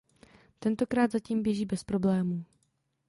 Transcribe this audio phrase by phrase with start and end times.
[0.59, 2.45] Tentokrát zatím běží bez problémů.